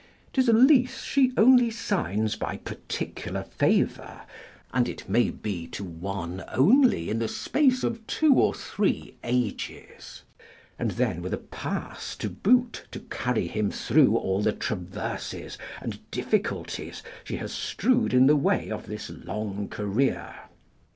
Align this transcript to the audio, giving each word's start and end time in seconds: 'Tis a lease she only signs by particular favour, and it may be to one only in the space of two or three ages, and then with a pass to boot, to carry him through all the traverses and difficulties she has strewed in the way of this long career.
'Tis 0.33 0.49
a 0.49 0.53
lease 0.53 1.03
she 1.03 1.31
only 1.37 1.69
signs 1.69 2.35
by 2.35 2.57
particular 2.57 3.43
favour, 3.43 4.21
and 4.73 4.89
it 4.89 5.07
may 5.07 5.29
be 5.29 5.67
to 5.67 5.83
one 5.83 6.43
only 6.47 7.07
in 7.07 7.19
the 7.19 7.27
space 7.27 7.83
of 7.83 8.07
two 8.07 8.33
or 8.33 8.51
three 8.51 9.15
ages, 9.23 10.23
and 10.79 10.89
then 10.97 11.21
with 11.21 11.35
a 11.35 11.37
pass 11.37 12.15
to 12.15 12.31
boot, 12.31 12.85
to 12.89 12.99
carry 13.11 13.45
him 13.45 13.69
through 13.69 14.17
all 14.17 14.41
the 14.41 14.53
traverses 14.53 15.55
and 15.83 16.09
difficulties 16.09 17.03
she 17.23 17.35
has 17.37 17.53
strewed 17.53 18.11
in 18.11 18.25
the 18.25 18.35
way 18.35 18.71
of 18.71 18.87
this 18.87 19.11
long 19.11 19.67
career. 19.69 20.33